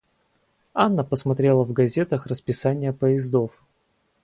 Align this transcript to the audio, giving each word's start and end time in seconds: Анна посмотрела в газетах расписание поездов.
Анна 0.73 1.03
посмотрела 1.03 1.63
в 1.63 1.73
газетах 1.73 2.25
расписание 2.25 2.91
поездов. 2.91 3.61